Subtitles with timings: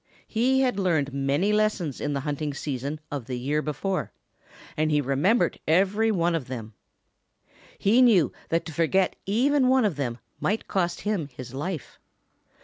[0.27, 4.11] He had learned many lessons in the hunting season of the year before
[4.75, 6.73] and he remembered every one of them.
[7.77, 11.99] He knew that to forget even one of them might cost him his life.